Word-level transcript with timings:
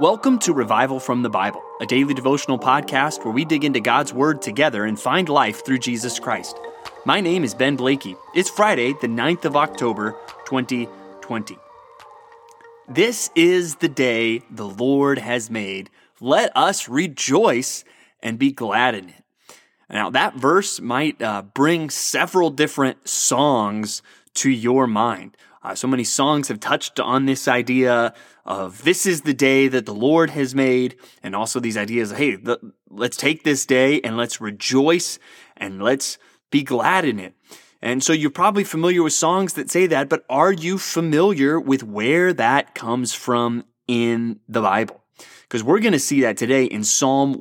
Welcome 0.00 0.38
to 0.40 0.52
Revival 0.52 1.00
from 1.00 1.22
the 1.22 1.28
Bible, 1.28 1.60
a 1.80 1.86
daily 1.86 2.14
devotional 2.14 2.56
podcast 2.56 3.24
where 3.24 3.34
we 3.34 3.44
dig 3.44 3.64
into 3.64 3.80
God's 3.80 4.12
Word 4.12 4.40
together 4.40 4.84
and 4.84 4.96
find 4.96 5.28
life 5.28 5.66
through 5.66 5.80
Jesus 5.80 6.20
Christ. 6.20 6.56
My 7.04 7.20
name 7.20 7.42
is 7.42 7.52
Ben 7.52 7.74
Blakey. 7.74 8.14
It's 8.32 8.48
Friday, 8.48 8.92
the 9.00 9.08
9th 9.08 9.44
of 9.44 9.56
October, 9.56 10.12
2020. 10.44 11.58
This 12.88 13.30
is 13.34 13.74
the 13.74 13.88
day 13.88 14.42
the 14.48 14.68
Lord 14.68 15.18
has 15.18 15.50
made. 15.50 15.90
Let 16.20 16.56
us 16.56 16.88
rejoice 16.88 17.82
and 18.22 18.38
be 18.38 18.52
glad 18.52 18.94
in 18.94 19.08
it. 19.08 19.24
Now, 19.90 20.10
that 20.10 20.36
verse 20.36 20.80
might 20.80 21.20
uh, 21.20 21.42
bring 21.42 21.90
several 21.90 22.50
different 22.50 23.08
songs 23.08 24.00
to 24.34 24.48
your 24.48 24.86
mind. 24.86 25.36
Uh, 25.62 25.74
so 25.74 25.88
many 25.88 26.04
songs 26.04 26.48
have 26.48 26.60
touched 26.60 27.00
on 27.00 27.26
this 27.26 27.48
idea 27.48 28.14
of 28.44 28.84
this 28.84 29.06
is 29.06 29.22
the 29.22 29.34
day 29.34 29.68
that 29.68 29.86
the 29.86 29.94
Lord 29.94 30.30
has 30.30 30.54
made, 30.54 30.96
and 31.22 31.34
also 31.34 31.60
these 31.60 31.76
ideas 31.76 32.12
of, 32.12 32.18
hey, 32.18 32.36
the, 32.36 32.72
let's 32.88 33.16
take 33.16 33.42
this 33.42 33.66
day 33.66 34.00
and 34.00 34.16
let's 34.16 34.40
rejoice 34.40 35.18
and 35.56 35.82
let's 35.82 36.18
be 36.50 36.62
glad 36.62 37.04
in 37.04 37.18
it. 37.18 37.34
And 37.82 38.02
so 38.02 38.12
you're 38.12 38.30
probably 38.30 38.64
familiar 38.64 39.02
with 39.02 39.12
songs 39.12 39.54
that 39.54 39.70
say 39.70 39.86
that, 39.86 40.08
but 40.08 40.24
are 40.28 40.52
you 40.52 40.78
familiar 40.78 41.60
with 41.60 41.82
where 41.82 42.32
that 42.32 42.74
comes 42.74 43.14
from 43.14 43.64
in 43.86 44.40
the 44.48 44.62
Bible? 44.62 45.02
Because 45.42 45.62
we're 45.62 45.80
going 45.80 45.92
to 45.92 45.98
see 45.98 46.20
that 46.22 46.36
today 46.36 46.64
in 46.64 46.84
Psalm 46.84 47.34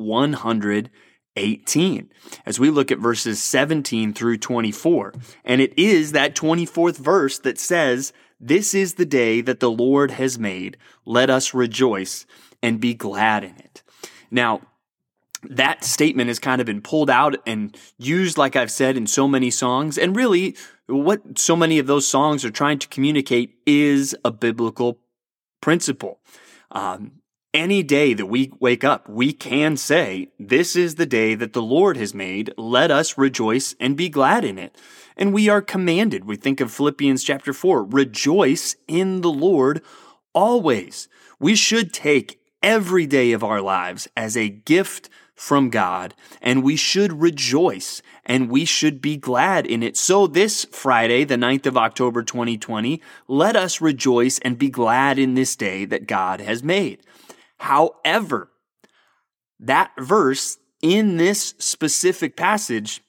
118 1.37 2.09
as 2.45 2.59
we 2.59 2.69
look 2.69 2.91
at 2.91 2.99
verses 2.99 3.41
17 3.41 4.13
through 4.13 4.37
24. 4.37 5.13
And 5.45 5.61
it 5.61 5.77
is 5.77 6.11
that 6.11 6.35
24th 6.35 6.97
verse 6.97 7.39
that 7.39 7.59
says, 7.59 8.11
this 8.39 8.73
is 8.73 8.95
the 8.95 9.05
day 9.05 9.41
that 9.41 9.59
the 9.59 9.71
Lord 9.71 10.11
has 10.11 10.37
made. 10.37 10.77
Let 11.05 11.29
us 11.29 11.53
rejoice 11.53 12.25
and 12.61 12.79
be 12.79 12.93
glad 12.93 13.43
in 13.43 13.55
it. 13.57 13.83
Now, 14.29 14.61
that 15.43 15.83
statement 15.83 16.27
has 16.27 16.39
kind 16.39 16.59
of 16.59 16.65
been 16.65 16.81
pulled 16.81 17.09
out 17.09 17.35
and 17.45 17.75
used, 17.97 18.37
like 18.37 18.55
I've 18.55 18.71
said, 18.71 18.97
in 18.97 19.07
so 19.07 19.27
many 19.27 19.51
songs. 19.51 19.97
And 19.97 20.15
really, 20.15 20.55
what 20.87 21.37
so 21.37 21.55
many 21.55 21.79
of 21.79 21.87
those 21.87 22.07
songs 22.07 22.43
are 22.43 22.51
trying 22.51 22.79
to 22.79 22.87
communicate 22.87 23.55
is 23.65 24.15
a 24.25 24.31
biblical 24.31 24.99
principle. 25.61 26.19
Um, 26.71 27.21
any 27.53 27.83
day 27.83 28.13
that 28.13 28.25
we 28.25 28.51
wake 28.59 28.83
up, 28.83 29.07
we 29.09 29.33
can 29.33 29.77
say, 29.77 30.29
This 30.39 30.75
is 30.75 30.95
the 30.95 31.05
day 31.05 31.35
that 31.35 31.53
the 31.53 31.61
Lord 31.61 31.97
has 31.97 32.13
made. 32.13 32.53
Let 32.57 32.91
us 32.91 33.17
rejoice 33.17 33.75
and 33.79 33.97
be 33.97 34.09
glad 34.09 34.45
in 34.45 34.57
it. 34.57 34.75
And 35.15 35.33
we 35.33 35.49
are 35.49 35.61
commanded. 35.61 36.25
We 36.25 36.35
think 36.35 36.61
of 36.61 36.71
Philippians 36.71 37.23
chapter 37.23 37.53
4 37.53 37.83
rejoice 37.83 38.75
in 38.87 39.21
the 39.21 39.31
Lord 39.31 39.81
always. 40.33 41.07
We 41.39 41.55
should 41.55 41.93
take 41.93 42.39
every 42.61 43.05
day 43.05 43.31
of 43.31 43.43
our 43.43 43.61
lives 43.61 44.07
as 44.15 44.35
a 44.35 44.49
gift 44.49 45.09
from 45.37 45.69
God, 45.69 46.15
and 46.41 46.63
we 46.63 46.75
should 46.75 47.21
rejoice 47.21 48.01
and 48.25 48.49
we 48.49 48.65
should 48.65 49.01
be 49.01 49.15
glad 49.15 49.65
in 49.65 49.81
it. 49.81 49.95
So 49.95 50.27
this 50.27 50.65
Friday, 50.65 51.23
the 51.23 51.35
9th 51.35 51.65
of 51.67 51.77
October 51.77 52.23
2020, 52.23 53.01
let 53.27 53.55
us 53.55 53.79
rejoice 53.79 54.37
and 54.39 54.57
be 54.57 54.69
glad 54.69 55.17
in 55.17 55.35
this 55.35 55.55
day 55.55 55.85
that 55.85 56.07
God 56.07 56.41
has 56.41 56.61
made. 56.61 57.01
However, 57.59 58.51
that 59.59 59.91
verse 59.99 60.57
in 60.81 61.17
this 61.17 61.55
specific 61.57 62.35
passage 62.35 63.01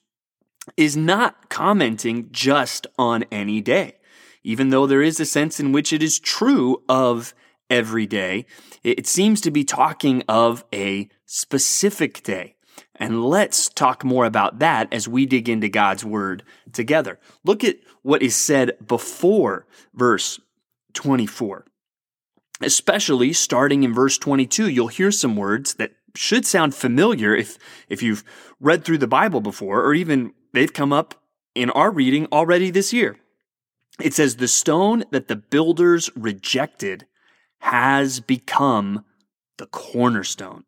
is 0.77 0.97
not 0.97 1.49
commenting 1.49 2.29
just 2.31 2.87
on 2.97 3.23
any 3.31 3.61
day. 3.61 3.95
Even 4.43 4.69
though 4.69 4.87
there 4.87 5.01
is 5.01 5.19
a 5.19 5.25
sense 5.25 5.59
in 5.59 5.71
which 5.71 5.91
it 5.93 6.01
is 6.01 6.19
true 6.19 6.81
of 6.87 7.33
every 7.69 8.05
day, 8.05 8.45
it 8.83 9.05
seems 9.05 9.41
to 9.41 9.51
be 9.51 9.63
talking 9.63 10.23
of 10.27 10.63
a 10.73 11.09
specific 11.25 12.23
day. 12.23 12.55
And 12.95 13.23
let's 13.23 13.69
talk 13.69 14.03
more 14.03 14.25
about 14.25 14.59
that 14.59 14.91
as 14.93 15.07
we 15.07 15.25
dig 15.25 15.49
into 15.49 15.69
God's 15.69 16.03
word 16.03 16.43
together. 16.73 17.19
Look 17.43 17.63
at 17.63 17.77
what 18.01 18.21
is 18.21 18.35
said 18.35 18.77
before 18.85 19.67
verse 19.93 20.39
24 20.93 21.65
especially 22.61 23.33
starting 23.33 23.83
in 23.83 23.93
verse 23.93 24.17
22, 24.17 24.69
you'll 24.69 24.87
hear 24.87 25.11
some 25.11 25.35
words 25.35 25.75
that 25.75 25.91
should 26.15 26.45
sound 26.45 26.75
familiar 26.75 27.35
if, 27.35 27.57
if 27.87 28.03
you've 28.03 28.23
read 28.59 28.83
through 28.83 28.97
the 28.97 29.07
Bible 29.07 29.41
before, 29.41 29.83
or 29.83 29.93
even 29.93 30.33
they've 30.53 30.73
come 30.73 30.91
up 30.91 31.15
in 31.55 31.69
our 31.71 31.91
reading 31.91 32.27
already 32.31 32.71
this 32.71 32.93
year. 32.93 33.17
It 34.01 34.13
says, 34.13 34.35
The 34.35 34.47
stone 34.47 35.03
that 35.11 35.27
the 35.27 35.35
builders 35.35 36.09
rejected 36.15 37.05
has 37.59 38.19
become 38.19 39.03
the 39.57 39.67
cornerstone. 39.67 40.63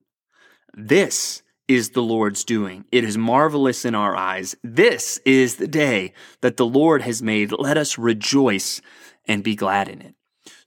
This 0.73 1.41
is 1.68 1.91
the 1.91 2.03
Lord's 2.03 2.44
doing. 2.44 2.85
It 2.91 3.03
is 3.03 3.18
marvelous 3.18 3.85
in 3.85 3.96
our 3.96 4.16
eyes. 4.16 4.56
This 4.63 5.19
is 5.25 5.56
the 5.56 5.68
day 5.68 6.13
that 6.41 6.58
the 6.58 6.66
Lord 6.66 7.02
has 7.02 7.22
made. 7.22 7.52
Let 7.52 7.78
us 7.78 7.97
rejoice 7.97 8.81
and 9.25 9.44
be 9.44 9.56
glad 9.56 9.88
in 9.88 10.02
it. 10.02 10.16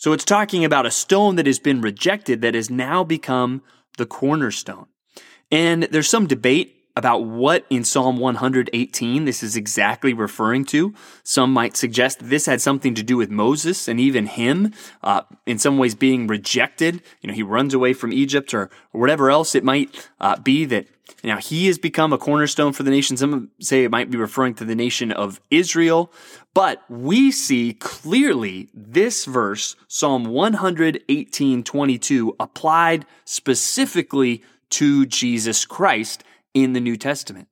So 0.04 0.12
it's 0.12 0.26
talking 0.26 0.66
about 0.66 0.84
a 0.84 0.90
stone 0.90 1.36
that 1.36 1.46
has 1.46 1.58
been 1.58 1.80
rejected 1.80 2.42
that 2.42 2.54
has 2.54 2.68
now 2.68 3.04
become 3.04 3.62
the 3.96 4.04
cornerstone. 4.04 4.84
And 5.50 5.84
there's 5.84 6.10
some 6.10 6.26
debate 6.26 6.76
about 6.94 7.20
what 7.24 7.64
in 7.70 7.84
Psalm 7.84 8.18
118 8.18 9.24
this 9.24 9.42
is 9.42 9.56
exactly 9.56 10.12
referring 10.12 10.66
to. 10.66 10.92
Some 11.22 11.54
might 11.54 11.74
suggest 11.74 12.18
this 12.20 12.44
had 12.44 12.60
something 12.60 12.94
to 12.94 13.02
do 13.02 13.16
with 13.16 13.30
Moses 13.30 13.88
and 13.88 13.98
even 13.98 14.26
him, 14.26 14.74
uh, 15.02 15.22
in 15.46 15.58
some 15.58 15.78
ways 15.78 15.94
being 15.94 16.26
rejected. 16.26 17.00
You 17.22 17.28
know, 17.28 17.34
he 17.34 17.42
runs 17.42 17.72
away 17.72 17.94
from 17.94 18.12
Egypt 18.12 18.52
or, 18.52 18.68
whatever 18.92 19.30
else 19.30 19.54
it 19.54 19.64
might 19.64 20.10
uh, 20.20 20.36
be 20.38 20.66
that 20.66 20.86
now 21.24 21.38
he 21.38 21.66
has 21.66 21.78
become 21.78 22.12
a 22.12 22.18
cornerstone 22.18 22.72
for 22.72 22.82
the 22.82 22.90
nation. 22.90 23.16
Some 23.16 23.50
say 23.60 23.84
it 23.84 23.90
might 23.90 24.10
be 24.10 24.18
referring 24.18 24.54
to 24.54 24.64
the 24.64 24.74
nation 24.74 25.10
of 25.10 25.40
Israel, 25.50 26.12
but 26.52 26.82
we 26.88 27.32
see 27.32 27.72
clearly 27.74 28.68
this 28.74 29.24
verse, 29.24 29.76
Psalm 29.88 30.26
118, 30.26 31.64
22, 31.64 32.36
applied 32.38 33.06
specifically 33.24 34.42
to 34.70 35.06
Jesus 35.06 35.64
Christ 35.64 36.24
in 36.52 36.72
the 36.72 36.80
New 36.80 36.96
Testament. 36.96 37.48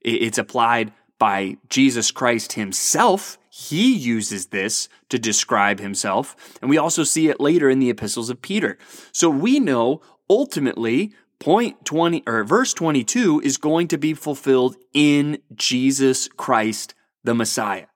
It's 0.00 0.38
applied 0.38 0.92
by 1.18 1.56
Jesus 1.68 2.10
Christ 2.10 2.52
himself. 2.52 3.38
He 3.48 3.94
uses 3.94 4.46
this 4.46 4.88
to 5.08 5.18
describe 5.18 5.80
himself. 5.80 6.36
And 6.60 6.68
we 6.68 6.76
also 6.76 7.04
see 7.04 7.28
it 7.28 7.40
later 7.40 7.70
in 7.70 7.78
the 7.78 7.90
epistles 7.90 8.28
of 8.28 8.42
Peter. 8.42 8.76
So 9.12 9.30
we 9.30 9.60
know 9.60 10.02
ultimately 10.28 11.12
point 11.38 11.84
20 11.84 12.22
or 12.26 12.44
verse 12.44 12.74
22 12.74 13.40
is 13.44 13.56
going 13.56 13.88
to 13.88 13.98
be 13.98 14.14
fulfilled 14.14 14.76
in 14.92 15.38
Jesus 15.54 16.28
Christ, 16.28 16.94
the 17.22 17.34
Messiah. 17.34 17.86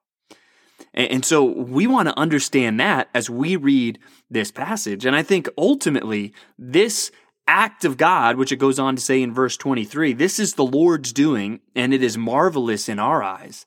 And 0.93 1.23
so 1.23 1.43
we 1.43 1.87
want 1.87 2.07
to 2.07 2.17
understand 2.17 2.79
that 2.79 3.09
as 3.13 3.29
we 3.29 3.55
read 3.55 3.99
this 4.29 4.51
passage. 4.51 5.05
And 5.05 5.15
I 5.15 5.23
think 5.23 5.47
ultimately 5.57 6.33
this 6.57 7.11
act 7.47 7.85
of 7.85 7.97
God, 7.97 8.37
which 8.37 8.51
it 8.51 8.57
goes 8.57 8.79
on 8.79 8.95
to 8.95 9.01
say 9.01 9.21
in 9.21 9.33
verse 9.33 9.55
23, 9.57 10.13
this 10.13 10.39
is 10.39 10.53
the 10.53 10.65
Lord's 10.65 11.13
doing, 11.13 11.59
and 11.75 11.93
it 11.93 12.03
is 12.03 12.17
marvelous 12.17 12.89
in 12.89 12.99
our 12.99 13.23
eyes. 13.23 13.65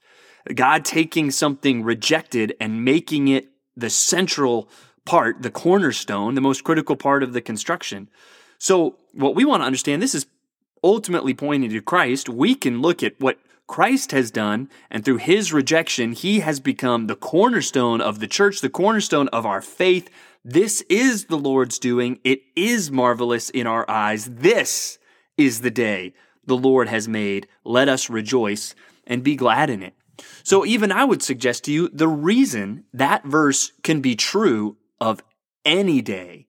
God 0.54 0.84
taking 0.84 1.30
something 1.30 1.82
rejected 1.82 2.54
and 2.60 2.84
making 2.84 3.28
it 3.28 3.48
the 3.76 3.90
central 3.90 4.68
part, 5.04 5.42
the 5.42 5.50
cornerstone, 5.50 6.34
the 6.34 6.40
most 6.40 6.64
critical 6.64 6.96
part 6.96 7.22
of 7.22 7.32
the 7.32 7.40
construction. 7.40 8.08
So, 8.58 8.98
what 9.12 9.34
we 9.34 9.44
want 9.44 9.62
to 9.62 9.66
understand, 9.66 10.02
this 10.02 10.14
is 10.14 10.26
ultimately 10.82 11.34
pointing 11.34 11.70
to 11.70 11.80
Christ. 11.80 12.28
We 12.28 12.54
can 12.54 12.80
look 12.80 13.02
at 13.02 13.20
what 13.20 13.38
Christ 13.66 14.12
has 14.12 14.30
done, 14.30 14.68
and 14.90 15.04
through 15.04 15.18
his 15.18 15.52
rejection, 15.52 16.12
he 16.12 16.40
has 16.40 16.60
become 16.60 17.06
the 17.06 17.16
cornerstone 17.16 18.00
of 18.00 18.18
the 18.18 18.26
church, 18.26 18.60
the 18.60 18.68
cornerstone 18.68 19.28
of 19.28 19.46
our 19.46 19.62
faith, 19.62 20.10
this 20.44 20.80
is 20.88 21.26
the 21.26 21.38
Lord's 21.38 21.78
doing. 21.78 22.18
It 22.24 22.42
is 22.56 22.90
marvelous 22.90 23.48
in 23.48 23.66
our 23.66 23.88
eyes. 23.88 24.24
This 24.24 24.98
is 25.36 25.60
the 25.60 25.70
day 25.70 26.14
the 26.44 26.56
Lord 26.56 26.88
has 26.88 27.06
made. 27.06 27.46
Let 27.64 27.88
us 27.88 28.10
rejoice 28.10 28.74
and 29.06 29.22
be 29.22 29.36
glad 29.36 29.70
in 29.70 29.82
it. 29.82 29.94
So 30.42 30.66
even 30.66 30.90
I 30.90 31.04
would 31.04 31.22
suggest 31.22 31.64
to 31.64 31.72
you 31.72 31.88
the 31.92 32.08
reason 32.08 32.84
that 32.92 33.24
verse 33.24 33.72
can 33.84 34.00
be 34.00 34.16
true 34.16 34.76
of 35.00 35.22
any 35.64 36.02
day 36.02 36.48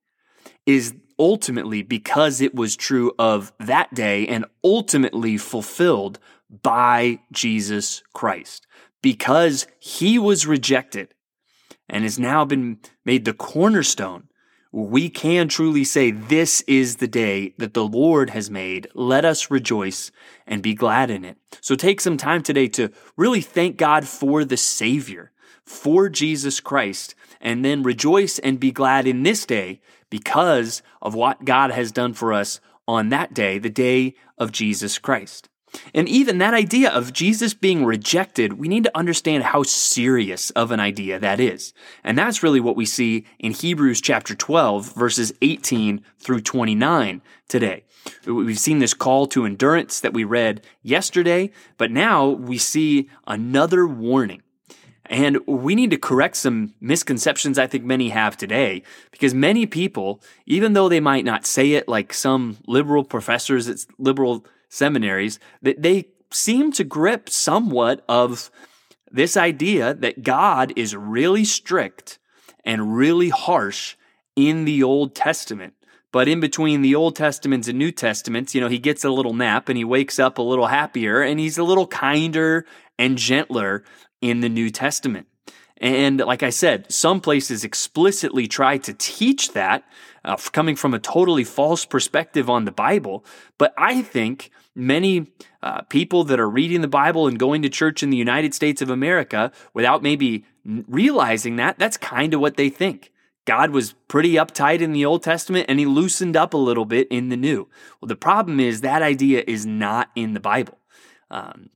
is 0.65 0.95
ultimately 1.24 1.81
because 1.81 2.42
it 2.42 2.54
was 2.54 2.75
true 2.75 3.14
of 3.18 3.54
that 3.58 3.94
day 3.94 4.28
and 4.28 4.44
ultimately 4.62 5.38
fulfilled 5.38 6.20
by 6.62 7.18
Jesus 7.31 8.04
Christ. 8.12 8.68
Because 9.02 9.66
he 9.80 10.20
was 10.20 10.46
rejected 10.46 11.14
and 11.88 12.04
has 12.04 12.20
now 12.20 12.44
been 12.44 12.78
made 13.06 13.24
the 13.24 13.34
cornerstone. 13.34 14.28
we 14.74 15.08
can 15.08 15.48
truly 15.48 15.86
say, 15.86 16.12
This 16.12 16.60
is 16.68 16.98
the 16.98 17.08
day 17.08 17.54
that 17.58 17.74
the 17.74 17.88
Lord 17.88 18.31
has 18.31 18.50
made. 18.50 18.90
Let 18.94 19.24
us 19.24 19.50
rejoice 19.50 20.12
and 20.46 20.62
be 20.62 20.74
glad 20.74 21.10
in 21.10 21.24
it. 21.24 21.38
So 21.62 21.75
take 21.75 22.02
some 22.02 22.18
time 22.18 22.44
today 22.44 22.68
to 22.70 22.92
really 23.16 23.42
thank 23.42 23.78
God 23.78 24.06
for 24.06 24.44
the 24.44 24.58
Savior, 24.58 25.31
for 25.65 26.10
Jesus 26.10 26.60
Christ, 26.60 27.15
and 27.42 27.63
then 27.63 27.83
rejoice 27.83 28.39
and 28.39 28.60
be 28.60 28.71
glad 28.71 29.07
in 29.07 29.24
this 29.24 29.45
day 29.45 29.81
because 30.10 30.81
of 31.01 31.15
what 31.15 31.45
God 31.45 31.71
has 31.71 31.92
done 31.92 32.13
for 32.13 32.33
us 32.33 32.60
on 32.88 33.10
that 33.10 33.33
day, 33.33 33.57
the 33.57 33.69
day 33.69 34.15
of 34.38 34.51
Jesus 34.51 35.00
Christ. 35.00 35.50
And 35.94 36.07
even 36.07 36.38
that 36.38 36.54
idea 36.54 36.89
of 36.89 37.13
Jesus 37.13 37.54
being 37.54 37.86
rejected, 37.86 38.54
we 38.54 38.68
need 38.68 38.83
to 38.83 38.98
understand 38.98 39.44
how 39.44 39.63
serious 39.63 40.50
of 40.51 40.71
an 40.71 40.80
idea 40.80 41.19
that 41.19 41.39
is. 41.39 41.74
And 42.04 42.18
that's 42.18 42.44
really 42.44 42.60
what 42.60 42.75
we 42.75 42.86
see 42.86 43.25
in 43.39 43.54
Hebrews 43.54 44.01
chapter 44.01 44.36
12, 44.36 44.94
verses 44.94 45.33
18 45.42 46.04
through 46.19 46.42
29 46.42 47.21
today. 47.48 47.86
We've 48.25 48.60
seen 48.60 48.80
this 48.80 48.94
call 48.94 49.27
to 49.27 49.45
endurance 49.45 50.00
that 50.01 50.13
we 50.13 50.24
read 50.24 50.65
yesterday, 50.81 51.51
but 51.77 51.92
now 51.92 52.30
we 52.30 52.57
see 52.57 53.10
another 53.25 53.88
warning. 53.88 54.44
And 55.07 55.45
we 55.45 55.75
need 55.75 55.91
to 55.91 55.97
correct 55.97 56.38
some 56.38 56.73
misconceptions 56.79 57.59
I 57.59 57.67
think 57.67 57.83
many 57.83 58.09
have 58.09 58.38
today, 58.38 58.83
because 59.11 59.33
many 59.33 59.65
people, 59.65 60.21
even 60.45 60.73
though 60.73 60.88
they 60.88 61.01
might 61.01 61.25
not 61.25 61.45
say 61.45 61.73
it 61.73 61.89
like 61.89 62.13
some 62.13 62.57
liberal 62.67 63.03
professors 63.03 63.67
at 63.67 63.85
liberal 63.97 64.45
seminaries, 64.69 65.39
that 65.61 65.81
they 65.81 66.07
seem 66.31 66.71
to 66.73 66.83
grip 66.83 67.29
somewhat 67.29 68.03
of 68.07 68.50
this 69.11 69.38
idea 69.38 69.94
that 69.94 70.23
God 70.23 70.73
is 70.75 70.95
really 70.95 71.45
strict 71.45 72.17
and 72.65 72.95
really 72.95 73.29
harsh 73.29 73.95
in 74.35 74.65
the 74.65 74.81
Old 74.81 75.15
Testament. 75.15 75.73
But 76.11 76.27
in 76.27 76.39
between 76.39 76.81
the 76.81 76.95
Old 76.95 77.15
Testaments 77.15 77.67
and 77.67 77.77
New 77.77 77.91
Testaments, 77.91 78.53
you 78.53 78.61
know, 78.61 78.67
he 78.67 78.79
gets 78.79 79.03
a 79.03 79.09
little 79.09 79.33
nap 79.33 79.67
and 79.67 79.77
he 79.77 79.83
wakes 79.83 80.19
up 80.19 80.38
a 80.38 80.44
little 80.44 80.67
happier 80.67 81.21
and 81.21 81.39
he's 81.39 81.57
a 81.57 81.63
little 81.63 81.88
kinder 81.88 82.65
and 83.03 83.17
gentler 83.17 83.83
in 84.21 84.39
the 84.39 84.50
New 84.50 84.69
Testament. 84.69 85.27
And 85.77 86.19
like 86.19 86.44
I 86.44 86.50
said, 86.50 86.89
some 86.91 87.19
places 87.19 87.65
explicitly 87.65 88.47
try 88.47 88.77
to 88.77 88.94
teach 88.94 89.51
that, 89.51 89.83
uh, 90.23 90.38
coming 90.53 90.77
from 90.77 90.94
a 90.94 91.00
totally 91.00 91.44
false 91.44 91.83
perspective 91.83 92.50
on 92.50 92.63
the 92.63 92.71
Bible. 92.71 93.25
But 93.57 93.73
I 93.77 94.01
think 94.01 94.50
many 94.73 95.27
uh, 95.61 95.81
people 95.83 96.23
that 96.25 96.39
are 96.39 96.50
reading 96.50 96.79
the 96.79 96.88
Bible 96.88 97.27
and 97.27 97.38
going 97.38 97.61
to 97.63 97.69
church 97.69 98.01
in 98.01 98.09
the 98.09 98.17
United 98.17 98.53
States 98.53 98.81
of 98.81 98.89
America 98.89 99.51
without 99.73 100.01
maybe 100.01 100.45
realizing 100.65 101.57
that, 101.57 101.77
that's 101.77 101.97
kind 101.97 102.33
of 102.33 102.39
what 102.39 102.55
they 102.55 102.69
think. 102.69 103.11
God 103.45 103.71
was 103.71 103.94
pretty 104.07 104.35
uptight 104.35 104.79
in 104.79 104.94
the 104.94 105.03
Old 105.03 105.21
Testament 105.21 105.65
and 105.67 105.77
he 105.77 105.85
loosened 105.85 106.38
up 106.38 106.53
a 106.53 106.57
little 106.57 106.85
bit 106.85 107.09
in 107.09 107.27
the 107.27 107.35
New. 107.35 107.67
Well, 108.00 108.07
the 108.07 108.15
problem 108.15 108.61
is 108.61 108.79
that 108.79 109.01
idea 109.01 109.44
is 109.45 109.65
not 109.65 110.09
in 110.15 110.33
the 110.33 110.39
Bible. 110.39 110.77
Um, 111.29 111.69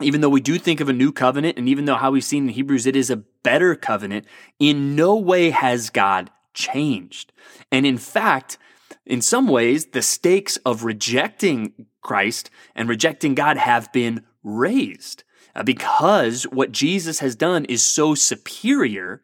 even 0.00 0.20
though 0.20 0.28
we 0.28 0.40
do 0.40 0.58
think 0.58 0.80
of 0.80 0.88
a 0.88 0.92
new 0.92 1.12
covenant, 1.12 1.56
and 1.56 1.68
even 1.68 1.84
though 1.84 1.94
how 1.94 2.10
we've 2.10 2.24
seen 2.24 2.44
in 2.44 2.54
Hebrews 2.54 2.86
it 2.86 2.96
is 2.96 3.10
a 3.10 3.16
better 3.16 3.74
covenant, 3.76 4.26
in 4.58 4.96
no 4.96 5.16
way 5.16 5.50
has 5.50 5.90
God 5.90 6.30
changed. 6.52 7.32
And 7.70 7.86
in 7.86 7.98
fact, 7.98 8.58
in 9.06 9.20
some 9.20 9.48
ways, 9.48 9.86
the 9.86 10.02
stakes 10.02 10.56
of 10.58 10.84
rejecting 10.84 11.86
Christ 12.00 12.50
and 12.74 12.88
rejecting 12.88 13.34
God 13.34 13.56
have 13.56 13.92
been 13.92 14.24
raised 14.42 15.24
uh, 15.54 15.62
because 15.62 16.44
what 16.44 16.72
Jesus 16.72 17.20
has 17.20 17.36
done 17.36 17.64
is 17.66 17.82
so 17.82 18.14
superior. 18.14 19.22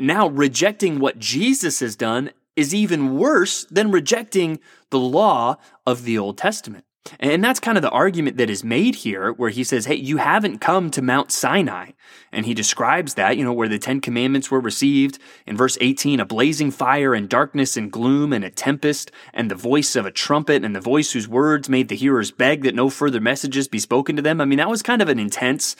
Now, 0.00 0.28
rejecting 0.28 0.98
what 0.98 1.18
Jesus 1.18 1.80
has 1.80 1.94
done 1.94 2.30
is 2.56 2.74
even 2.74 3.16
worse 3.16 3.64
than 3.64 3.92
rejecting 3.92 4.58
the 4.90 4.98
law 4.98 5.56
of 5.86 6.04
the 6.04 6.18
Old 6.18 6.38
Testament. 6.38 6.85
And 7.20 7.42
that's 7.42 7.60
kind 7.60 7.78
of 7.78 7.82
the 7.82 7.90
argument 7.90 8.36
that 8.36 8.50
is 8.50 8.64
made 8.64 8.96
here, 8.96 9.32
where 9.32 9.50
he 9.50 9.64
says, 9.64 9.86
Hey, 9.86 9.94
you 9.94 10.16
haven't 10.18 10.58
come 10.58 10.90
to 10.90 11.02
Mount 11.02 11.32
Sinai. 11.32 11.90
And 12.32 12.46
he 12.46 12.54
describes 12.54 13.14
that, 13.14 13.36
you 13.36 13.44
know, 13.44 13.52
where 13.52 13.68
the 13.68 13.78
Ten 13.78 14.00
Commandments 14.00 14.50
were 14.50 14.60
received. 14.60 15.18
In 15.46 15.56
verse 15.56 15.78
18, 15.80 16.20
a 16.20 16.24
blazing 16.24 16.70
fire 16.70 17.14
and 17.14 17.28
darkness 17.28 17.76
and 17.76 17.90
gloom 17.90 18.32
and 18.32 18.44
a 18.44 18.50
tempest 18.50 19.10
and 19.32 19.50
the 19.50 19.54
voice 19.54 19.96
of 19.96 20.06
a 20.06 20.10
trumpet 20.10 20.64
and 20.64 20.74
the 20.74 20.80
voice 20.80 21.12
whose 21.12 21.28
words 21.28 21.68
made 21.68 21.88
the 21.88 21.96
hearers 21.96 22.30
beg 22.30 22.62
that 22.62 22.74
no 22.74 22.90
further 22.90 23.20
messages 23.20 23.68
be 23.68 23.78
spoken 23.78 24.16
to 24.16 24.22
them. 24.22 24.40
I 24.40 24.44
mean, 24.44 24.58
that 24.58 24.68
was 24.68 24.82
kind 24.82 25.02
of 25.02 25.08
an 25.08 25.18
intense, 25.18 25.76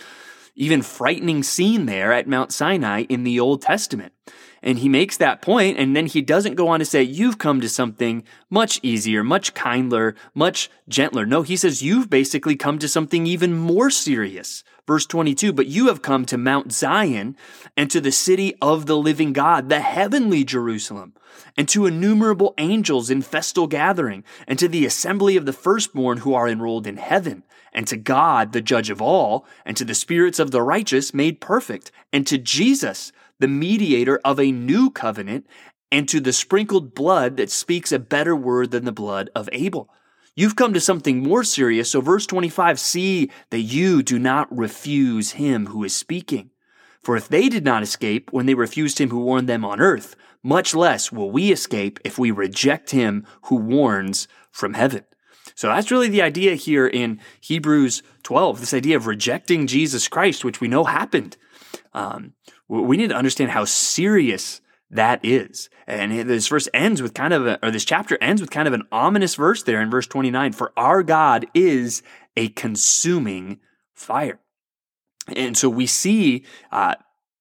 even 0.54 0.82
frightening 0.82 1.42
scene 1.42 1.86
there 1.86 2.12
at 2.12 2.28
Mount 2.28 2.52
Sinai 2.52 3.04
in 3.08 3.24
the 3.24 3.40
Old 3.40 3.62
Testament. 3.62 4.12
And 4.66 4.80
he 4.80 4.88
makes 4.88 5.16
that 5.18 5.42
point, 5.42 5.78
and 5.78 5.94
then 5.94 6.06
he 6.06 6.20
doesn't 6.20 6.56
go 6.56 6.66
on 6.66 6.80
to 6.80 6.84
say, 6.84 7.00
You've 7.00 7.38
come 7.38 7.60
to 7.60 7.68
something 7.68 8.24
much 8.50 8.80
easier, 8.82 9.22
much 9.22 9.54
kinder, 9.54 10.16
much 10.34 10.68
gentler. 10.88 11.24
No, 11.24 11.42
he 11.42 11.56
says, 11.56 11.84
You've 11.84 12.10
basically 12.10 12.56
come 12.56 12.80
to 12.80 12.88
something 12.88 13.28
even 13.28 13.56
more 13.56 13.90
serious. 13.90 14.64
Verse 14.84 15.06
22 15.06 15.52
But 15.52 15.68
you 15.68 15.86
have 15.86 16.02
come 16.02 16.24
to 16.26 16.36
Mount 16.36 16.72
Zion 16.72 17.36
and 17.76 17.88
to 17.92 18.00
the 18.00 18.10
city 18.10 18.56
of 18.60 18.86
the 18.86 18.96
living 18.96 19.32
God, 19.32 19.68
the 19.68 19.78
heavenly 19.78 20.42
Jerusalem, 20.42 21.14
and 21.56 21.68
to 21.68 21.86
innumerable 21.86 22.52
angels 22.58 23.08
in 23.08 23.22
festal 23.22 23.68
gathering, 23.68 24.24
and 24.48 24.58
to 24.58 24.66
the 24.66 24.84
assembly 24.84 25.36
of 25.36 25.46
the 25.46 25.52
firstborn 25.52 26.18
who 26.18 26.34
are 26.34 26.48
enrolled 26.48 26.88
in 26.88 26.96
heaven, 26.96 27.44
and 27.72 27.86
to 27.86 27.96
God, 27.96 28.50
the 28.50 28.62
judge 28.62 28.90
of 28.90 29.00
all, 29.00 29.46
and 29.64 29.76
to 29.76 29.84
the 29.84 29.94
spirits 29.94 30.40
of 30.40 30.50
the 30.50 30.62
righteous 30.62 31.14
made 31.14 31.40
perfect, 31.40 31.92
and 32.12 32.26
to 32.26 32.36
Jesus 32.36 33.12
the 33.38 33.48
mediator 33.48 34.20
of 34.24 34.40
a 34.40 34.52
new 34.52 34.90
covenant, 34.90 35.46
and 35.92 36.08
to 36.08 36.20
the 36.20 36.32
sprinkled 36.32 36.94
blood 36.94 37.36
that 37.36 37.50
speaks 37.50 37.92
a 37.92 37.98
better 37.98 38.34
word 38.34 38.70
than 38.70 38.84
the 38.84 38.92
blood 38.92 39.30
of 39.34 39.48
Abel. 39.52 39.88
You've 40.34 40.56
come 40.56 40.74
to 40.74 40.80
something 40.80 41.22
more 41.22 41.44
serious. 41.44 41.90
So, 41.90 42.00
verse 42.00 42.26
25 42.26 42.78
see 42.78 43.30
that 43.50 43.60
you 43.60 44.02
do 44.02 44.18
not 44.18 44.54
refuse 44.54 45.32
him 45.32 45.66
who 45.66 45.82
is 45.84 45.96
speaking. 45.96 46.50
For 47.02 47.16
if 47.16 47.28
they 47.28 47.48
did 47.48 47.64
not 47.64 47.82
escape 47.82 48.32
when 48.32 48.46
they 48.46 48.54
refused 48.54 49.00
him 49.00 49.10
who 49.10 49.20
warned 49.20 49.48
them 49.48 49.64
on 49.64 49.80
earth, 49.80 50.16
much 50.42 50.74
less 50.74 51.10
will 51.10 51.30
we 51.30 51.52
escape 51.52 51.98
if 52.04 52.18
we 52.18 52.30
reject 52.30 52.90
him 52.90 53.24
who 53.42 53.56
warns 53.56 54.28
from 54.50 54.74
heaven. 54.74 55.04
So 55.56 55.68
that's 55.68 55.90
really 55.90 56.08
the 56.08 56.22
idea 56.22 56.54
here 56.54 56.86
in 56.86 57.18
Hebrews 57.40 58.02
12, 58.22 58.60
this 58.60 58.74
idea 58.74 58.96
of 58.96 59.06
rejecting 59.06 59.66
Jesus 59.66 60.06
Christ, 60.06 60.44
which 60.44 60.60
we 60.60 60.68
know 60.68 60.84
happened. 60.84 61.38
Um, 61.94 62.34
we 62.68 62.98
need 62.98 63.08
to 63.08 63.16
understand 63.16 63.50
how 63.50 63.64
serious 63.64 64.60
that 64.90 65.18
is. 65.24 65.70
And 65.86 66.28
this 66.28 66.48
verse 66.48 66.68
ends 66.74 67.00
with 67.00 67.14
kind 67.14 67.32
of, 67.32 67.46
a, 67.46 67.64
or 67.64 67.70
this 67.70 67.86
chapter 67.86 68.18
ends 68.20 68.42
with 68.42 68.50
kind 68.50 68.68
of 68.68 68.74
an 68.74 68.82
ominous 68.92 69.34
verse 69.34 69.62
there 69.62 69.80
in 69.80 69.90
verse 69.90 70.06
29 70.06 70.52
For 70.52 70.72
our 70.76 71.02
God 71.02 71.46
is 71.54 72.02
a 72.36 72.48
consuming 72.50 73.58
fire. 73.94 74.38
And 75.34 75.56
so 75.56 75.70
we 75.70 75.86
see 75.86 76.44
uh, 76.70 76.96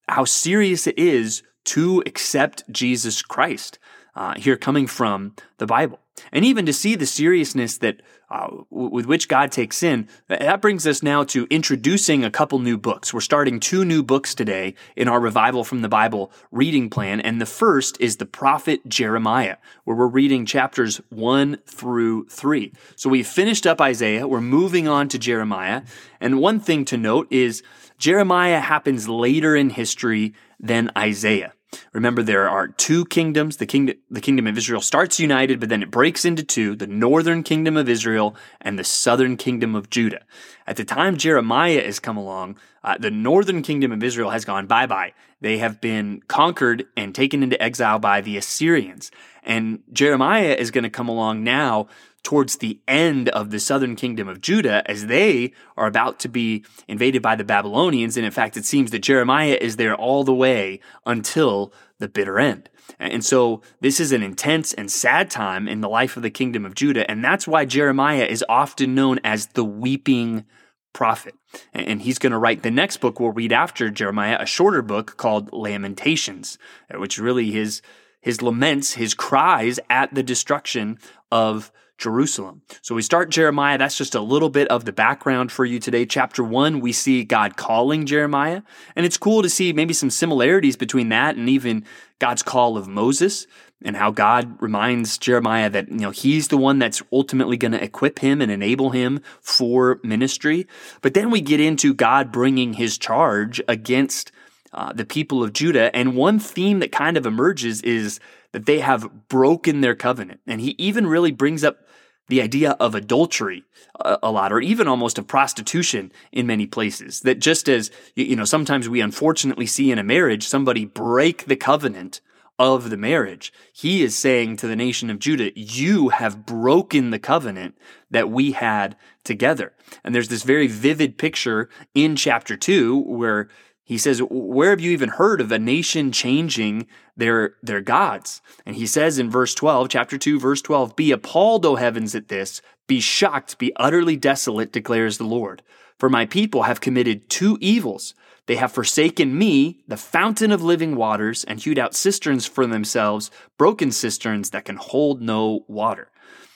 how 0.07 0.23
serious 0.23 0.87
it 0.87 0.97
is 0.97 1.43
to 1.65 2.01
accept 2.05 2.63
Jesus 2.71 3.21
Christ 3.21 3.77
uh, 4.15 4.35
here 4.37 4.55
coming 4.55 4.87
from 4.87 5.35
the 5.57 5.65
Bible. 5.65 5.99
And 6.31 6.45
even 6.45 6.65
to 6.65 6.73
see 6.73 6.95
the 6.95 7.05
seriousness 7.05 7.77
that 7.79 8.01
uh, 8.29 8.47
with 8.69 9.05
which 9.05 9.27
God 9.27 9.51
takes 9.51 9.77
sin, 9.77 10.07
that 10.27 10.61
brings 10.61 10.87
us 10.87 11.03
now 11.03 11.23
to 11.25 11.45
introducing 11.49 12.23
a 12.23 12.31
couple 12.31 12.57
new 12.59 12.77
books. 12.77 13.13
We're 13.13 13.21
starting 13.21 13.59
two 13.59 13.85
new 13.85 14.01
books 14.01 14.33
today 14.33 14.75
in 14.95 15.07
our 15.07 15.19
Revival 15.19 15.63
from 15.63 15.81
the 15.81 15.89
Bible 15.89 16.31
reading 16.51 16.89
plan. 16.89 17.19
And 17.21 17.39
the 17.39 17.45
first 17.45 17.99
is 17.99 18.17
the 18.17 18.25
prophet 18.25 18.87
Jeremiah, 18.87 19.57
where 19.83 19.95
we're 19.95 20.07
reading 20.07 20.45
chapters 20.45 21.01
one 21.09 21.57
through 21.65 22.25
three. 22.27 22.73
So 22.95 23.09
we've 23.09 23.27
finished 23.27 23.67
up 23.67 23.79
Isaiah. 23.79 24.27
We're 24.27 24.41
moving 24.41 24.87
on 24.87 25.07
to 25.09 25.19
Jeremiah. 25.19 25.83
And 26.19 26.39
one 26.39 26.59
thing 26.59 26.85
to 26.85 26.97
note 26.97 27.27
is 27.31 27.61
Jeremiah 27.97 28.59
happens 28.59 29.07
later 29.07 29.55
in 29.55 29.69
history 29.69 30.33
than 30.59 30.91
Isaiah. 30.97 31.53
Remember, 31.93 32.23
there 32.23 32.49
are 32.49 32.67
two 32.67 33.05
kingdoms. 33.05 33.57
The 33.57 33.65
kingdom, 33.65 33.97
the 34.09 34.21
kingdom 34.21 34.47
of 34.47 34.57
Israel 34.57 34.81
starts 34.81 35.19
united, 35.19 35.59
but 35.59 35.69
then 35.69 35.83
it 35.83 35.91
breaks 35.91 36.25
into 36.25 36.43
two, 36.43 36.75
the 36.75 36.87
northern 36.87 37.43
kingdom 37.43 37.77
of 37.77 37.89
Israel 37.89 38.35
and 38.61 38.77
the 38.77 38.83
southern 38.83 39.37
kingdom 39.37 39.75
of 39.75 39.89
Judah. 39.89 40.23
At 40.67 40.77
the 40.77 40.85
time 40.85 41.17
Jeremiah 41.17 41.83
has 41.83 41.99
come 41.99 42.17
along, 42.17 42.57
uh, 42.83 42.97
the 42.97 43.11
northern 43.11 43.61
kingdom 43.61 43.91
of 43.91 44.03
Israel 44.03 44.29
has 44.31 44.45
gone 44.45 44.67
bye-bye. 44.67 45.13
They 45.41 45.57
have 45.57 45.81
been 45.81 46.21
conquered 46.27 46.85
and 46.95 47.13
taken 47.13 47.43
into 47.43 47.61
exile 47.61 47.99
by 47.99 48.21
the 48.21 48.37
Assyrians. 48.37 49.11
And 49.43 49.83
Jeremiah 49.91 50.55
is 50.57 50.71
going 50.71 50.83
to 50.83 50.89
come 50.89 51.09
along 51.09 51.43
now 51.43 51.87
towards 52.25 52.57
the 52.57 52.81
end 52.87 53.29
of 53.29 53.51
the 53.51 53.59
southern 53.59 53.95
kingdom 53.95 54.27
of 54.27 54.41
Judah 54.41 54.83
as 54.89 55.05
they 55.05 55.53
are 55.77 55.85
about 55.85 56.19
to 56.21 56.27
be 56.27 56.65
invaded 56.87 57.21
by 57.21 57.35
the 57.35 57.43
Babylonians. 57.43 58.17
And 58.17 58.25
in 58.25 58.31
fact, 58.31 58.57
it 58.57 58.65
seems 58.65 58.91
that 58.91 58.99
Jeremiah 58.99 59.57
is 59.61 59.77
there 59.77 59.95
all 59.95 60.23
the 60.23 60.33
way 60.33 60.81
until 61.05 61.71
the 61.99 62.09
bitter 62.09 62.39
end. 62.39 62.69
And 62.99 63.23
so 63.23 63.61
this 63.79 63.99
is 63.99 64.11
an 64.11 64.23
intense 64.23 64.73
and 64.73 64.91
sad 64.91 65.29
time 65.29 65.67
in 65.67 65.81
the 65.81 65.89
life 65.89 66.17
of 66.17 66.23
the 66.23 66.29
kingdom 66.29 66.65
of 66.65 66.75
Judah. 66.75 67.09
And 67.09 67.23
that's 67.23 67.47
why 67.47 67.63
Jeremiah 67.63 68.25
is 68.25 68.43
often 68.49 68.95
known 68.95 69.19
as 69.23 69.47
the 69.47 69.63
weeping 69.63 70.45
prophet. 70.93 71.35
And 71.73 72.01
he's 72.01 72.19
going 72.19 72.31
to 72.31 72.37
write 72.39 72.63
the 72.63 72.71
next 72.71 72.97
book 72.97 73.19
we'll 73.19 73.31
read 73.31 73.53
after 73.53 73.91
Jeremiah, 73.91 74.37
a 74.39 74.45
shorter 74.45 74.81
book 74.81 75.15
called 75.17 75.53
Lamentations, 75.53 76.57
which 76.91 77.19
really 77.19 77.51
his 77.51 77.81
his 78.21 78.41
laments, 78.41 78.93
his 78.93 79.13
cries 79.13 79.79
at 79.87 80.15
the 80.15 80.23
destruction 80.23 80.97
of 81.31 81.71
Jerusalem. 81.97 82.61
So 82.81 82.95
we 82.95 83.01
start 83.01 83.29
Jeremiah. 83.29 83.77
That's 83.77 83.97
just 83.97 84.15
a 84.15 84.21
little 84.21 84.49
bit 84.49 84.67
of 84.67 84.85
the 84.85 84.91
background 84.91 85.51
for 85.51 85.65
you 85.65 85.79
today. 85.79 86.05
Chapter 86.05 86.43
one, 86.43 86.79
we 86.81 86.91
see 86.91 87.23
God 87.23 87.55
calling 87.55 88.05
Jeremiah. 88.05 88.61
And 88.95 89.05
it's 89.05 89.17
cool 89.17 89.41
to 89.41 89.49
see 89.49 89.73
maybe 89.73 89.93
some 89.93 90.09
similarities 90.09 90.75
between 90.75 91.09
that 91.09 91.35
and 91.35 91.47
even 91.47 91.85
God's 92.19 92.43
call 92.43 92.77
of 92.77 92.87
Moses 92.87 93.47
and 93.83 93.95
how 93.95 94.11
God 94.11 94.61
reminds 94.61 95.17
Jeremiah 95.17 95.69
that, 95.69 95.89
you 95.89 95.97
know, 95.97 96.11
he's 96.11 96.47
the 96.47 96.57
one 96.57 96.79
that's 96.79 97.01
ultimately 97.11 97.57
going 97.57 97.73
to 97.73 97.83
equip 97.83 98.19
him 98.19 98.41
and 98.41 98.51
enable 98.51 98.89
him 98.89 99.21
for 99.41 99.99
ministry. 100.03 100.67
But 101.01 101.13
then 101.13 101.29
we 101.29 101.41
get 101.41 101.59
into 101.59 101.93
God 101.93 102.31
bringing 102.31 102.73
his 102.73 102.97
charge 102.97 103.61
against 103.67 104.31
uh, 104.73 104.91
the 104.91 105.05
people 105.05 105.43
of 105.43 105.53
Judah. 105.53 105.95
And 105.95 106.15
one 106.15 106.39
theme 106.39 106.79
that 106.79 106.91
kind 106.91 107.15
of 107.15 107.25
emerges 107.25 107.81
is 107.81 108.19
that 108.51 108.65
they 108.65 108.79
have 108.79 109.27
broken 109.27 109.81
their 109.81 109.95
covenant. 109.95 110.41
And 110.47 110.61
he 110.61 110.75
even 110.77 111.07
really 111.07 111.31
brings 111.31 111.63
up 111.63 111.84
the 112.27 112.41
idea 112.41 112.71
of 112.79 112.95
adultery 112.95 113.63
a, 113.99 114.17
a, 114.23 114.31
lot, 114.31 114.51
or 114.51 114.59
even 114.59 114.87
almost 114.87 115.17
of 115.17 115.27
prostitution 115.27 116.11
in 116.31 116.47
many 116.47 116.65
places. 116.65 117.21
That 117.21 117.39
just 117.39 117.69
as, 117.69 117.91
you 118.15 118.35
know, 118.35 118.45
sometimes 118.45 118.89
we 118.89 119.01
unfortunately 119.01 119.65
see 119.65 119.91
in 119.91 119.99
a 119.99 120.03
marriage 120.03 120.47
somebody 120.47 120.85
break 120.85 121.45
the 121.45 121.55
covenant 121.55 122.21
of 122.57 122.89
the 122.89 122.97
marriage, 122.97 123.51
he 123.73 124.01
is 124.01 124.17
saying 124.17 124.55
to 124.57 124.67
the 124.67 124.75
nation 124.75 125.09
of 125.09 125.19
Judah, 125.19 125.51
you 125.59 126.09
have 126.09 126.45
broken 126.45 127.09
the 127.09 127.19
covenant 127.19 127.77
that 128.09 128.29
we 128.29 128.53
had 128.53 128.95
together. 129.25 129.73
And 130.03 130.15
there's 130.15 130.29
this 130.29 130.43
very 130.43 130.67
vivid 130.67 131.17
picture 131.17 131.69
in 131.93 132.15
chapter 132.15 132.55
two 132.55 132.99
where 133.01 133.49
he 133.85 133.99
says, 133.99 134.19
where 134.31 134.71
have 134.71 134.81
you 134.81 134.91
even 134.91 135.09
heard 135.09 135.39
of 135.39 135.51
a 135.51 135.59
nation 135.59 136.11
changing 136.11 136.87
their, 137.15 137.53
their 137.61 137.81
gods? 137.81 138.41
And 138.65 138.75
he 138.75 138.87
says 138.87 139.19
in 139.19 139.29
verse 139.29 139.53
12, 139.53 139.89
chapter 139.89 140.17
2, 140.17 140.39
verse 140.39 140.63
12, 140.63 140.95
be 140.95 141.11
appalled, 141.11 141.67
O 141.67 141.75
heavens, 141.75 142.15
at 142.15 142.27
this. 142.27 142.63
Be 142.87 142.99
shocked, 142.99 143.59
be 143.59 143.71
utterly 143.75 144.17
desolate, 144.17 144.71
declares 144.71 145.19
the 145.19 145.23
Lord. 145.23 145.61
For 145.99 146.09
my 146.09 146.25
people 146.25 146.63
have 146.63 146.81
committed 146.81 147.29
two 147.29 147.59
evils. 147.61 148.15
They 148.47 148.55
have 148.55 148.71
forsaken 148.71 149.37
me, 149.37 149.83
the 149.87 149.97
fountain 149.97 150.51
of 150.51 150.63
living 150.63 150.95
waters, 150.95 151.43
and 151.43 151.59
hewed 151.59 151.77
out 151.77 151.93
cisterns 151.93 152.47
for 152.47 152.65
themselves, 152.65 153.29
broken 153.55 153.91
cisterns 153.91 154.49
that 154.49 154.65
can 154.65 154.77
hold 154.77 155.21
no 155.21 155.63
water. 155.67 156.09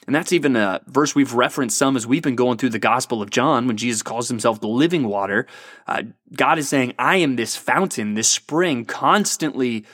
And 0.09 0.15
that's 0.15 0.33
even 0.33 0.55
a 0.55 0.81
verse 0.87 1.13
we've 1.13 1.35
referenced 1.35 1.77
some 1.77 1.95
as 1.95 2.07
we've 2.07 2.23
been 2.23 2.35
going 2.35 2.57
through 2.57 2.71
the 2.71 2.79
Gospel 2.79 3.21
of 3.21 3.29
John 3.29 3.67
when 3.67 3.77
Jesus 3.77 4.01
calls 4.01 4.27
himself 4.27 4.59
the 4.59 4.67
living 4.67 5.03
water. 5.03 5.45
Uh, 5.85 6.01
God 6.35 6.57
is 6.57 6.67
saying, 6.67 6.95
I 6.97 7.17
am 7.17 7.35
this 7.35 7.55
fountain, 7.55 8.15
this 8.15 8.27
spring, 8.27 8.85
constantly 8.85 9.85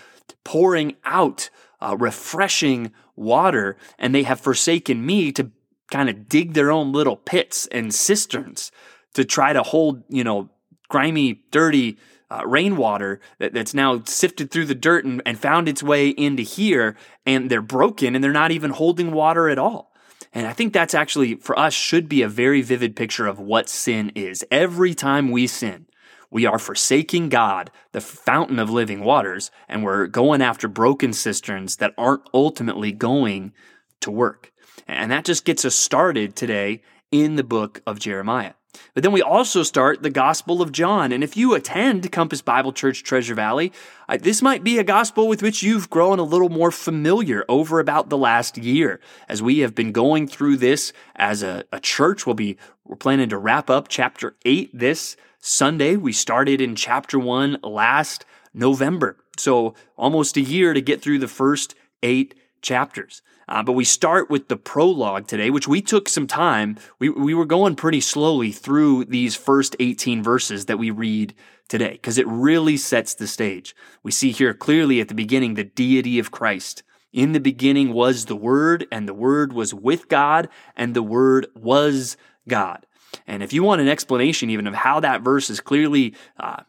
pouring 0.46 0.96
out 1.04 1.50
uh, 1.82 1.98
refreshing 2.00 2.94
water, 3.18 3.76
and 4.00 4.16
they 4.16 4.24
have 4.24 4.40
forsaken 4.40 5.06
me 5.06 5.34
to 5.34 5.52
kind 5.92 6.10
of 6.10 6.30
dig 6.30 6.54
their 6.54 6.72
own 6.72 6.94
little 6.94 7.18
pits 7.18 7.68
and 7.68 7.94
cisterns 7.94 8.72
to 9.16 9.26
try 9.26 9.52
to 9.52 9.64
hold, 9.64 10.02
you 10.08 10.24
know, 10.24 10.50
grimy, 10.88 11.44
dirty 11.52 11.98
uh, 12.32 12.42
rainwater 12.46 13.20
that, 13.40 13.54
that's 13.54 13.74
now 13.74 14.02
sifted 14.06 14.50
through 14.50 14.68
the 14.68 14.76
dirt 14.76 15.04
and, 15.04 15.22
and 15.26 15.38
found 15.38 15.68
its 15.68 15.84
way 15.84 16.08
into 16.08 16.42
here, 16.42 16.96
and 17.26 17.52
they're 17.52 17.62
broken 17.62 18.16
and 18.16 18.24
they're 18.24 18.32
not 18.32 18.52
even 18.52 18.72
holding 18.72 19.12
water 19.12 19.50
at 19.50 19.60
all. 19.60 19.92
And 20.36 20.46
I 20.46 20.52
think 20.52 20.74
that's 20.74 20.94
actually, 20.94 21.36
for 21.36 21.58
us, 21.58 21.74
should 21.74 22.10
be 22.10 22.22
a 22.22 22.28
very 22.28 22.62
vivid 22.62 22.96
picture 22.96 23.26
of 23.26 23.40
what 23.40 23.70
sin 23.70 24.12
is. 24.16 24.44
Every 24.52 24.94
time 24.94 25.32
we 25.32 25.48
sin, 25.48 25.86
we 26.30 26.46
are 26.46 26.60
forsaking 26.60 27.30
God, 27.30 27.72
the 27.94 28.02
fountain 28.02 28.60
of 28.60 28.70
living 28.70 29.00
waters, 29.00 29.50
and 29.70 29.82
we're 29.82 30.08
going 30.08 30.42
after 30.42 30.68
broken 30.68 31.14
cisterns 31.14 31.78
that 31.78 31.94
aren't 31.98 32.28
ultimately 32.34 32.92
going 32.92 33.54
to 34.02 34.12
work. 34.12 34.52
And 34.86 35.10
that 35.10 35.24
just 35.24 35.46
gets 35.46 35.64
us 35.64 35.74
started 35.74 36.36
today 36.36 36.82
in 37.12 37.38
the 37.38 37.44
book 37.44 37.82
of 37.88 38.00
Jeremiah. 38.00 38.54
But 38.94 39.04
then 39.04 39.12
we 39.12 39.22
also 39.22 39.64
start 39.64 40.04
the 40.04 40.10
Gospel 40.10 40.62
of 40.62 40.72
John. 40.72 41.12
And 41.12 41.24
if 41.24 41.36
you 41.36 41.54
attend 41.54 42.12
Compass 42.12 42.42
Bible 42.42 42.74
Church 42.74 43.04
Treasure 43.04 43.36
Valley, 43.36 43.72
this 44.20 44.42
might 44.42 44.64
be 44.64 44.78
a 44.78 44.84
gospel 44.84 45.28
with 45.28 45.42
which 45.42 45.64
you've 45.64 45.90
grown 45.90 46.20
a 46.20 46.24
little 46.24 46.50
more 46.50 46.72
familiar 46.72 47.44
over 47.50 47.80
about 47.80 48.10
the 48.10 48.18
last 48.18 48.58
year. 48.58 49.00
As 49.28 49.42
we 49.42 49.60
have 49.60 49.76
been 49.76 49.92
going 49.92 50.28
through 50.28 50.58
this 50.58 50.94
as 51.16 51.44
a, 51.44 51.64
a 51.72 51.80
church, 51.80 52.26
we'll 52.26 52.36
be, 52.36 52.58
we're 52.84 52.96
planning 52.96 53.30
to 53.30 53.38
wrap 53.38 53.70
up 53.70 53.88
chapter 53.88 54.36
eight 54.46 54.70
this 54.74 55.18
Sunday. 55.40 55.96
We 55.96 56.14
started 56.14 56.62
in 56.62 56.76
chapter 56.76 57.20
one 57.20 57.58
last 57.64 58.26
November. 58.54 59.18
So 59.38 59.76
almost 59.98 60.38
a 60.38 60.42
year 60.42 60.74
to 60.74 60.82
get 60.82 61.02
through 61.02 61.20
the 61.20 61.28
first 61.28 61.76
eight 62.02 62.36
chapters. 62.66 63.22
Uh, 63.48 63.62
but 63.62 63.74
we 63.74 63.86
start 63.86 64.30
with 64.30 64.48
the 64.48 64.58
prologue 64.58 65.28
today, 65.28 65.52
which 65.52 65.68
we 65.68 65.82
took 65.82 66.10
some 66.10 66.26
time. 66.26 66.78
We, 67.00 67.10
we 67.10 67.34
were 67.34 67.46
going 67.46 67.76
pretty 67.76 68.02
slowly 68.02 68.52
through 68.52 69.06
these 69.06 69.36
first 69.36 69.76
18 69.80 70.24
verses 70.24 70.66
that 70.66 70.80
we 70.80 70.90
read 70.90 71.36
today 71.70 71.92
because 71.92 72.18
it 72.18 72.28
really 72.28 72.76
sets 72.76 73.14
the 73.14 73.28
stage. 73.28 73.76
We 74.04 74.12
see 74.12 74.32
here 74.32 74.54
clearly 74.54 75.00
at 75.00 75.08
the 75.08 75.14
beginning 75.14 75.54
the 75.54 75.64
deity 75.64 76.18
of 76.20 76.32
Christ. 76.32 76.84
In 77.14 77.32
the 77.32 77.40
beginning 77.40 77.94
was 77.94 78.26
the 78.26 78.36
Word, 78.36 78.88
and 78.92 79.08
the 79.08 79.14
Word 79.14 79.54
was 79.54 79.74
with 79.74 80.10
God, 80.10 80.50
and 80.76 80.94
the 80.94 81.04
Word 81.04 81.48
was 81.56 82.18
God. 82.46 82.86
And 83.26 83.42
if 83.42 83.54
you 83.54 83.64
want 83.64 83.80
an 83.80 83.88
explanation 83.88 84.50
even 84.50 84.68
of 84.68 84.74
how 84.74 85.00
that 85.00 85.22
verse 85.22 85.50
is 85.50 85.62
clearly 85.62 86.14
uh, 86.38 86.64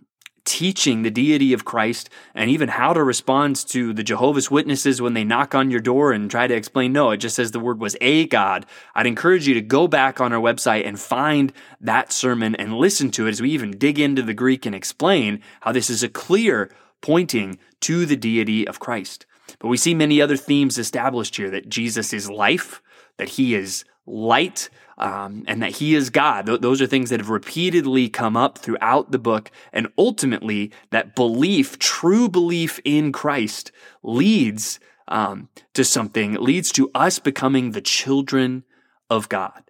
teaching 0.47 1.03
the 1.03 1.11
deity 1.11 1.53
of 1.53 1.67
Christ 1.67 2.09
and 2.35 2.49
even 2.49 2.71
how 2.71 2.95
to 2.95 3.05
respond 3.05 3.57
to 3.69 3.93
the 3.93 4.03
Jehovah's 4.03 4.51
Witnesses 4.51 5.03
when 5.03 5.13
they 5.13 5.25
knock 5.25 5.55
on 5.55 5.71
your 5.71 5.81
door 5.81 6.13
and 6.13 6.31
try 6.31 6.47
to 6.47 6.55
explain, 6.55 6.93
no, 6.93 7.11
it 7.11 7.19
just 7.19 7.37
says 7.37 7.51
the 7.51 7.61
word 7.61 7.81
was 7.81 7.97
a 8.01 8.27
God. 8.29 8.65
I'd 8.95 9.07
encourage 9.07 9.47
you 9.47 9.55
to 9.55 9.61
go 9.61 9.87
back 9.89 10.21
on 10.21 10.33
our 10.33 10.41
website 10.41 10.87
and 10.87 10.99
find 10.99 11.53
that 11.81 12.13
sermon 12.13 12.55
and 12.55 12.79
listen 12.79 13.11
to 13.11 13.27
it 13.27 13.31
as 13.31 13.43
we 13.43 13.51
even 13.51 13.77
dig 13.77 13.99
into 13.99 14.23
the 14.23 14.33
Greek 14.33 14.65
and 14.65 14.75
explain 14.75 15.43
how 15.61 15.73
this 15.73 15.91
is 15.91 16.03
a 16.03 16.09
clear 16.09 16.71
pointing 17.03 17.59
to 17.81 18.07
the 18.07 18.17
deity 18.17 18.67
of 18.67 18.81
Christ. 18.81 19.27
But 19.59 19.69
we 19.69 19.77
see 19.77 19.95
many 19.95 20.23
other 20.23 20.37
themes 20.37 20.79
established 20.79 21.37
here 21.37 21.51
that 21.51 21.69
Jesus 21.69 22.13
is 22.13 22.31
life, 22.31 22.81
that 23.19 23.31
he 23.31 23.55
is 23.55 23.85
light, 24.07 24.69
um, 24.99 25.45
and 25.47 25.63
that 25.63 25.73
he 25.73 25.95
is 25.95 26.11
God. 26.11 26.47
Th- 26.47 26.61
those 26.61 26.81
are 26.81 26.87
things 26.87 27.11
that 27.11 27.21
have 27.21 27.31
repeatedly 27.31 28.09
come 28.09 28.37
up 28.37 28.59
throughout 28.59 29.11
the 29.11 29.19
book. 29.19 29.51
And 29.73 29.89
ultimately, 29.99 30.73
that 30.91 31.15
belief, 31.15 31.79
true 31.79 32.29
belief 32.29 32.81
in 32.85 33.13
Christ, 33.13 33.73
leads 34.03 34.81
um, 35.09 35.49
to 35.75 35.85
something, 35.85 36.35
leads 36.35 36.73
to 36.73 36.91
us 36.95 37.19
becoming 37.19 37.71
the 37.71 37.81
children 37.81 38.65
of 39.11 39.29
God. 39.29 39.63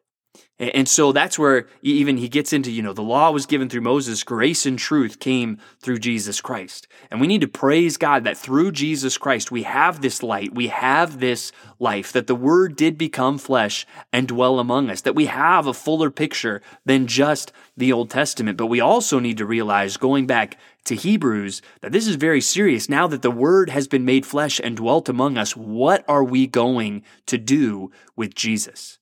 And 0.58 0.88
so 0.88 1.12
that's 1.12 1.38
where 1.38 1.66
even 1.82 2.16
he 2.16 2.30
gets 2.30 2.54
into, 2.54 2.70
you 2.70 2.80
know, 2.80 2.94
the 2.94 3.02
law 3.02 3.30
was 3.30 3.44
given 3.44 3.68
through 3.68 3.82
Moses, 3.82 4.24
grace 4.24 4.64
and 4.64 4.78
truth 4.78 5.18
came 5.18 5.58
through 5.80 5.98
Jesus 5.98 6.40
Christ. 6.40 6.88
And 7.10 7.20
we 7.20 7.26
need 7.26 7.42
to 7.42 7.48
praise 7.48 7.98
God 7.98 8.24
that 8.24 8.38
through 8.38 8.72
Jesus 8.72 9.18
Christ, 9.18 9.50
we 9.50 9.64
have 9.64 10.00
this 10.00 10.22
light, 10.22 10.54
we 10.54 10.68
have 10.68 11.20
this 11.20 11.52
life, 11.78 12.10
that 12.12 12.26
the 12.26 12.34
word 12.34 12.74
did 12.74 12.96
become 12.96 13.36
flesh 13.36 13.84
and 14.14 14.28
dwell 14.28 14.58
among 14.58 14.88
us, 14.88 15.02
that 15.02 15.14
we 15.14 15.26
have 15.26 15.66
a 15.66 15.74
fuller 15.74 16.10
picture 16.10 16.62
than 16.86 17.06
just 17.06 17.52
the 17.76 17.92
Old 17.92 18.08
Testament. 18.08 18.56
But 18.56 18.68
we 18.68 18.80
also 18.80 19.18
need 19.18 19.36
to 19.36 19.44
realize, 19.44 19.98
going 19.98 20.26
back 20.26 20.58
to 20.84 20.94
Hebrews, 20.94 21.60
that 21.82 21.92
this 21.92 22.06
is 22.06 22.16
very 22.16 22.40
serious. 22.40 22.88
Now 22.88 23.06
that 23.08 23.20
the 23.20 23.30
word 23.30 23.68
has 23.68 23.88
been 23.88 24.06
made 24.06 24.24
flesh 24.24 24.58
and 24.64 24.78
dwelt 24.78 25.10
among 25.10 25.36
us, 25.36 25.54
what 25.54 26.02
are 26.08 26.24
we 26.24 26.46
going 26.46 27.02
to 27.26 27.36
do 27.36 27.90
with 28.16 28.34
Jesus? 28.34 28.98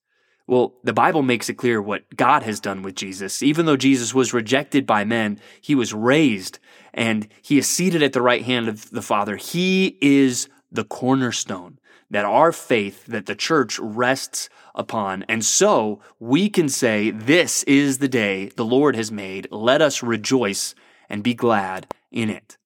Well, 0.47 0.75
the 0.83 0.93
Bible 0.93 1.23
makes 1.23 1.49
it 1.49 1.55
clear 1.55 1.81
what 1.81 2.05
God 2.15 2.43
has 2.43 2.61
done 2.61 2.83
with 2.83 2.95
Jesus. 2.95 3.43
Even 3.43 3.65
though 3.65 3.77
Jesus 3.77 4.15
was 4.15 4.35
rejected 4.35 4.87
by 4.87 5.05
men, 5.05 5.41
he 5.61 5.75
was 5.75 5.95
raised 5.95 6.59
and 6.93 7.27
he 7.43 7.57
is 7.59 7.69
seated 7.69 8.03
at 8.03 8.13
the 8.13 8.23
right 8.23 8.45
hand 8.45 8.69
of 8.69 8.91
the 8.91 9.03
Father. 9.03 9.37
He 9.37 9.97
is 10.01 10.49
the 10.71 10.85
cornerstone 10.85 11.79
that 12.11 12.25
our 12.25 12.53
faith, 12.53 13.07
that 13.07 13.27
the 13.27 13.35
church 13.35 13.79
rests 13.79 14.49
upon. 14.75 15.25
And 15.29 15.45
so 15.45 16.01
we 16.21 16.51
can 16.51 16.69
say, 16.69 17.11
This 17.11 17.63
is 17.65 17.99
the 17.99 18.09
day 18.09 18.51
the 18.57 18.65
Lord 18.65 18.97
has 18.97 19.11
made. 19.11 19.49
Let 19.51 19.81
us 19.81 20.03
rejoice 20.03 20.75
and 21.09 21.23
be 21.23 21.35
glad 21.35 21.93
in 22.13 22.31
it. 22.31 22.59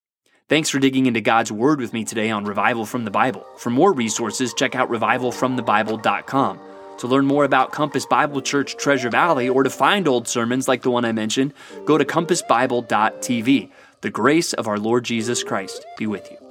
Thanks 0.49 0.71
for 0.71 0.79
digging 0.79 1.07
into 1.07 1.21
God's 1.21 1.53
Word 1.53 1.81
with 1.81 1.93
me 1.93 2.05
today 2.05 2.31
on 2.31 2.45
Revival 2.45 2.87
from 2.87 3.05
the 3.05 3.11
Bible. 3.11 3.47
For 3.59 3.71
more 3.71 3.93
resources, 3.93 4.55
check 4.55 4.75
out 4.75 4.91
revivalfromthebible.com. 4.91 6.61
To 6.99 7.07
learn 7.07 7.27
more 7.27 7.45
about 7.45 7.73
Compass 7.73 8.07
Bible 8.07 8.43
Church 8.43 8.77
Treasure 8.77 9.11
Valley 9.11 9.49
or 9.49 9.63
to 9.63 9.71
find 9.71 10.09
old 10.09 10.27
sermons 10.27 10.67
like 10.67 10.83
the 10.83 10.91
one 10.91 11.05
I 11.05 11.13
mentioned, 11.13 11.55
go 11.85 11.97
to 11.97 12.05
compassbible.tv. 12.05 13.71
The 14.01 14.11
grace 14.11 14.53
of 14.53 14.67
our 14.67 14.79
Lord 14.79 15.05
Jesus 15.05 15.45
Christ 15.45 15.87
be 15.97 16.07
with 16.07 16.29
you. 16.31 16.48